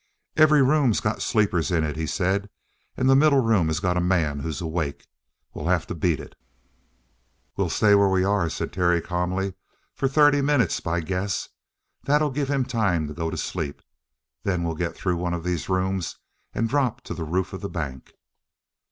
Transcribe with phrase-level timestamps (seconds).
[0.35, 2.49] "Every room got sleepers in it," he said.
[2.97, 5.05] "And the middle room has got a man who's awake.
[5.53, 6.35] We'll have to beat it."
[7.55, 9.53] "We'll stay where we are," said Terry calmly,
[9.93, 11.49] "for thirty minutes by guess.
[12.01, 13.83] That'll give him time to go asleep.
[14.41, 16.17] Then we'll go through one of those rooms
[16.51, 18.13] and drop to the roof of the bank."